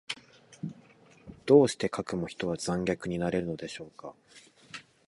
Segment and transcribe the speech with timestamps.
[1.45, 4.15] どうしてかくも人は残虐になれるのでしょうか。